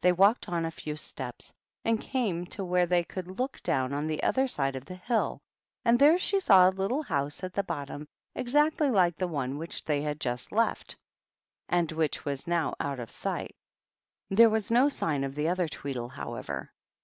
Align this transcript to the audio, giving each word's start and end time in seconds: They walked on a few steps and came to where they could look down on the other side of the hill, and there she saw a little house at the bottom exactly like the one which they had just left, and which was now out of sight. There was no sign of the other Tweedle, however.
They 0.00 0.10
walked 0.10 0.48
on 0.48 0.64
a 0.64 0.72
few 0.72 0.96
steps 0.96 1.52
and 1.84 2.00
came 2.00 2.44
to 2.46 2.64
where 2.64 2.86
they 2.86 3.04
could 3.04 3.28
look 3.38 3.62
down 3.62 3.92
on 3.92 4.08
the 4.08 4.20
other 4.20 4.48
side 4.48 4.74
of 4.74 4.84
the 4.84 4.96
hill, 4.96 5.38
and 5.84 5.96
there 5.96 6.18
she 6.18 6.40
saw 6.40 6.68
a 6.68 6.72
little 6.72 7.02
house 7.02 7.44
at 7.44 7.52
the 7.54 7.62
bottom 7.62 8.08
exactly 8.34 8.90
like 8.90 9.16
the 9.16 9.28
one 9.28 9.58
which 9.58 9.84
they 9.84 10.02
had 10.02 10.18
just 10.20 10.50
left, 10.50 10.96
and 11.68 11.92
which 11.92 12.24
was 12.24 12.48
now 12.48 12.74
out 12.80 12.98
of 12.98 13.12
sight. 13.12 13.54
There 14.28 14.50
was 14.50 14.72
no 14.72 14.88
sign 14.88 15.22
of 15.22 15.36
the 15.36 15.46
other 15.46 15.68
Tweedle, 15.68 16.08
however. 16.08 16.72